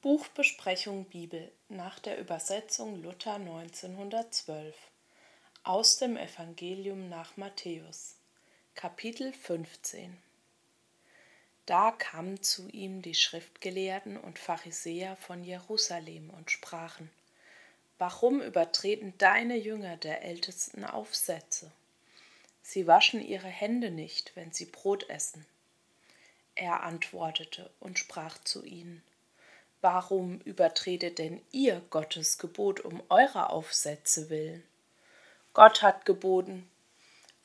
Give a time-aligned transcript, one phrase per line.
[0.00, 4.76] Buchbesprechung Bibel nach der Übersetzung Luther 1912
[5.64, 8.14] aus dem Evangelium nach Matthäus
[8.76, 10.16] Kapitel 15
[11.66, 17.10] Da kamen zu ihm die Schriftgelehrten und Pharisäer von Jerusalem und sprachen
[17.98, 21.72] Warum übertreten deine Jünger der ältesten Aufsätze?
[22.62, 25.44] Sie waschen ihre Hände nicht, wenn sie Brot essen.
[26.54, 29.02] Er antwortete und sprach zu ihnen
[29.80, 34.64] Warum übertretet denn ihr Gottes Gebot um eurer Aufsätze willen?
[35.52, 36.68] Gott hat geboten,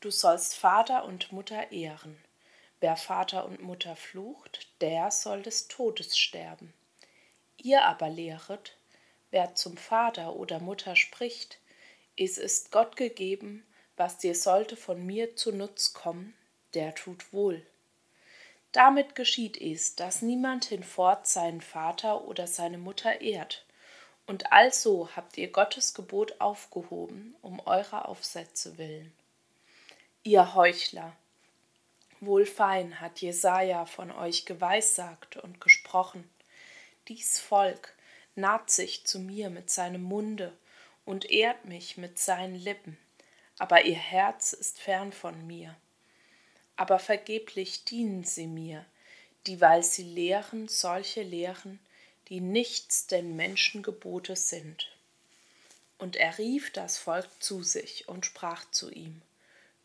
[0.00, 2.22] du sollst Vater und Mutter ehren.
[2.78, 6.72] Wer Vater und Mutter flucht, der soll des Todes sterben.
[7.58, 8.76] Ihr aber lehret,
[9.30, 11.58] wer zum Vater oder Mutter spricht,
[12.16, 16.34] es ist Gott gegeben, was dir sollte von mir zu Nutz kommen,
[16.74, 17.66] der tut wohl.
[18.72, 23.64] Damit geschieht es, dass niemand hinfort seinen Vater oder seine Mutter ehrt.
[24.26, 29.12] Und also habt ihr Gottes Gebot aufgehoben, um eurer Aufsätze willen.
[30.22, 31.16] Ihr Heuchler,
[32.20, 36.30] wohl fein hat Jesaja von euch geweissagt und gesprochen.
[37.08, 37.96] Dies Volk
[38.36, 40.56] naht sich zu mir mit seinem Munde
[41.04, 42.98] und ehrt mich mit seinen Lippen,
[43.58, 45.74] aber ihr Herz ist fern von mir
[46.80, 48.86] aber vergeblich dienen sie mir,
[49.46, 51.78] dieweil sie lehren solche Lehren,
[52.28, 54.90] die nichts denn Menschengebote sind.
[55.98, 59.20] Und er rief das Volk zu sich und sprach zu ihm,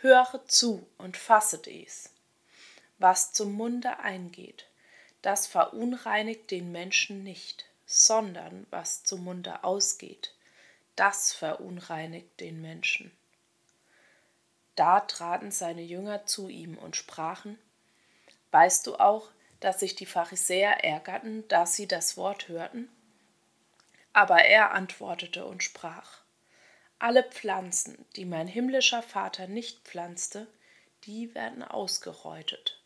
[0.00, 2.10] Höre zu und fasset es.
[2.98, 4.68] Was zum Munde eingeht,
[5.22, 10.34] das verunreinigt den Menschen nicht, sondern was zum Munde ausgeht,
[10.94, 13.10] das verunreinigt den Menschen.
[14.76, 17.58] Da traten seine Jünger zu ihm und sprachen,
[18.52, 22.88] Weißt du auch, dass sich die Pharisäer ärgerten, da sie das Wort hörten?
[24.12, 26.20] Aber er antwortete und sprach,
[26.98, 30.46] Alle Pflanzen, die mein himmlischer Vater nicht pflanzte,
[31.04, 32.80] die werden ausgereutet.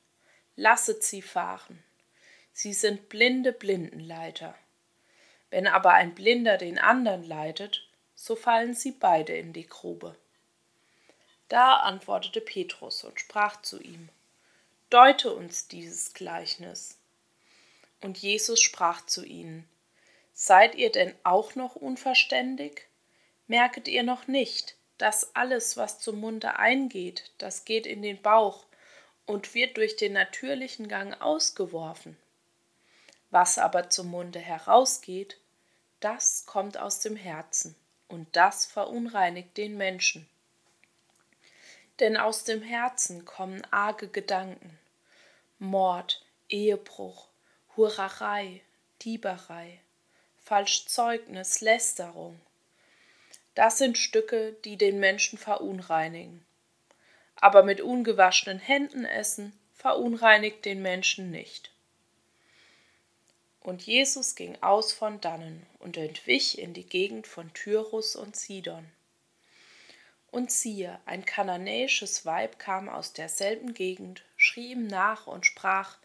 [0.56, 1.82] Lasset sie fahren.
[2.52, 4.54] Sie sind blinde Blindenleiter.
[5.50, 10.16] Wenn aber ein Blinder den anderen leitet, so fallen sie beide in die Grube.
[11.50, 14.08] Da antwortete Petrus und sprach zu ihm,
[14.88, 16.96] Deute uns dieses Gleichnis.
[18.00, 19.68] Und Jesus sprach zu ihnen,
[20.32, 22.86] Seid ihr denn auch noch unverständig?
[23.48, 28.64] Merket ihr noch nicht, dass alles, was zum Munde eingeht, das geht in den Bauch
[29.26, 32.16] und wird durch den natürlichen Gang ausgeworfen?
[33.30, 35.36] Was aber zum Munde herausgeht,
[35.98, 37.74] das kommt aus dem Herzen,
[38.06, 40.28] und das verunreinigt den Menschen
[42.00, 44.78] denn aus dem Herzen kommen arge Gedanken,
[45.58, 47.28] Mord, Ehebruch,
[47.76, 48.62] Hurerei,
[49.02, 49.78] Dieberei,
[50.42, 52.40] Falschzeugnis, Lästerung.
[53.54, 56.44] Das sind Stücke, die den Menschen verunreinigen.
[57.36, 61.70] Aber mit ungewaschenen Händen essen verunreinigt den Menschen nicht.
[63.60, 68.90] Und Jesus ging aus von dannen und entwich in die Gegend von Tyrus und Sidon.
[70.30, 75.96] Und siehe, ein kananäisches Weib kam aus derselben Gegend, schrie ihm nach und sprach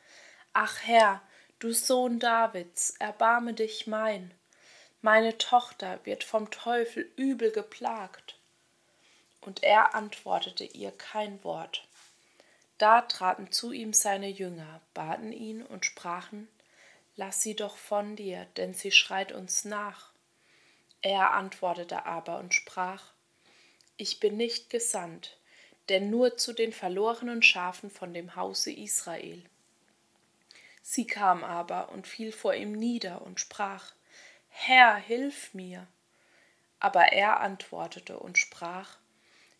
[0.53, 1.21] Ach Herr,
[1.59, 4.33] du Sohn Davids, erbarme dich mein.
[5.01, 8.39] Meine Tochter wird vom Teufel übel geplagt.
[9.41, 11.87] Und er antwortete ihr kein Wort.
[12.79, 16.47] Da traten zu ihm seine Jünger, baten ihn und sprachen
[17.17, 20.11] Lass sie doch von dir, denn sie schreit uns nach.
[21.01, 23.13] Er antwortete aber und sprach
[23.97, 25.37] ich bin nicht gesandt,
[25.89, 29.43] denn nur zu den verlorenen Schafen von dem Hause Israel.
[30.81, 33.93] Sie kam aber und fiel vor ihm nieder und sprach,
[34.49, 35.87] Herr, hilf mir.
[36.79, 38.97] Aber er antwortete und sprach,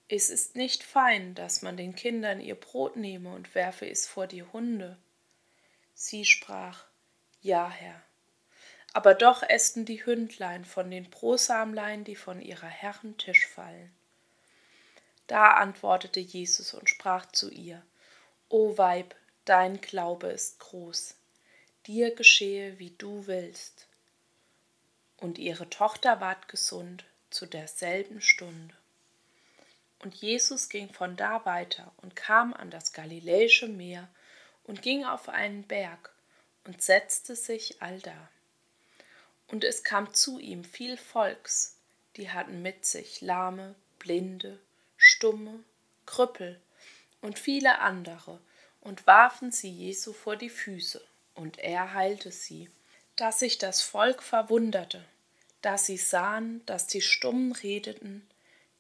[0.08, 4.28] es ist nicht fein, dass man den Kindern ihr Brot nehme und werfe es vor
[4.28, 4.98] die Hunde.
[5.96, 6.86] Sie sprach,
[7.42, 8.02] Ja, Herr.
[8.94, 13.92] Aber doch ästen die Hündlein von den Brosamlein, die von ihrer Herren Tisch fallen.
[15.28, 17.82] Da antwortete Jesus und sprach zu ihr,
[18.50, 21.16] O Weib, dein Glaube ist groß,
[21.88, 23.88] dir geschehe, wie du willst.
[25.18, 28.76] Und ihre Tochter ward gesund zu derselben Stunde.
[30.00, 34.08] Und Jesus ging von da weiter und kam an das Galiläische Meer
[34.66, 36.14] und ging auf einen Berg
[36.66, 38.30] und setzte sich allda.
[39.48, 41.78] Und es kam zu ihm viel Volks,
[42.18, 44.60] die hatten mit sich Lahme, Blinde,
[45.08, 45.64] Stumme,
[46.08, 46.60] Krüppel
[47.22, 48.40] und viele andere
[48.82, 51.00] und warfen sie Jesu vor die Füße,
[51.36, 52.72] und er heilte sie.
[53.16, 55.06] dass sich das Volk verwunderte,
[55.62, 58.28] dass sie sahen, dass die Stummen redeten,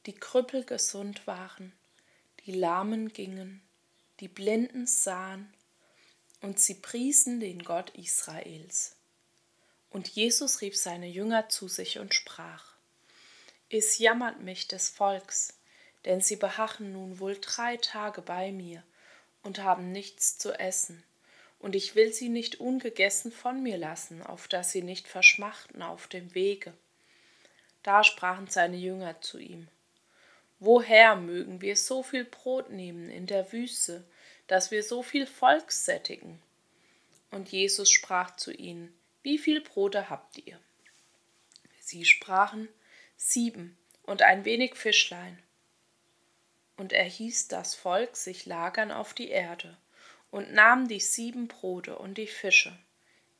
[0.07, 1.72] die Krüppel gesund waren,
[2.45, 3.62] die Lahmen gingen,
[4.19, 5.54] die Blinden sahen,
[6.42, 8.95] und sie priesen den Gott Israels.
[9.92, 12.74] Und Jesus rief seine Jünger zu sich und sprach,
[13.69, 15.54] Es jammert mich des Volks,
[16.06, 18.84] denn sie beharren nun wohl drei Tage bei mir
[19.44, 21.04] und haben nichts zu essen
[21.66, 26.07] und ich will sie nicht ungegessen von mir lassen, auf dass sie nicht verschmachten auf
[26.07, 26.74] dem Wege.
[27.81, 29.68] Da sprachen seine Jünger zu ihm,
[30.60, 34.04] Woher mögen wir so viel Brot nehmen in der Wüste,
[34.48, 36.40] dass wir so viel Volk sättigen?
[37.31, 38.94] Und Jesus sprach zu ihnen,
[39.24, 40.60] Wie viel Brote habt ihr?
[41.80, 42.69] Sie sprachen,
[43.18, 45.42] Sieben und ein wenig Fischlein.
[46.77, 49.77] Und er hieß das Volk sich lagern auf die Erde
[50.31, 52.77] und nahm die sieben Brote und die Fische,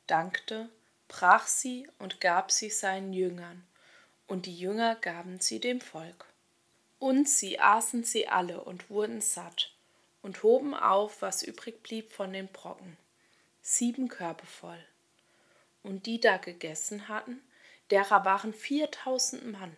[0.06, 0.70] dankte,
[1.08, 3.66] brach sie und gab sie seinen Jüngern,
[4.26, 6.26] und die Jünger gaben sie dem Volk.
[6.98, 9.72] Und sie aßen sie alle und wurden satt
[10.22, 12.96] und hoben auf, was übrig blieb von den Brocken,
[13.60, 14.82] sieben Körbe voll.
[15.82, 17.40] Und die da gegessen hatten,
[17.90, 19.76] derer waren viertausend Mann,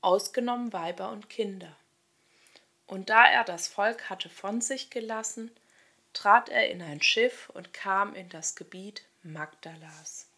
[0.00, 1.74] ausgenommen Weiber und Kinder.
[2.92, 5.50] Und da er das Volk hatte von sich gelassen,
[6.12, 10.28] trat er in ein Schiff und kam in das Gebiet Magdalas.